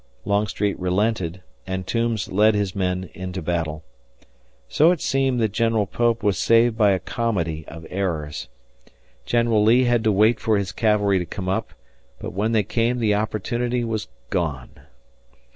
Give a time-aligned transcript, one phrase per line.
[0.25, 3.83] Longstreet relented, and Toombs led his men into battle.
[4.67, 8.47] So it seemed that General Pope was saved by a comedy of errors.
[9.27, 11.73] General Lee had to wait for his cavalry to come up,
[12.17, 14.71] but when they came the opportunity was gone.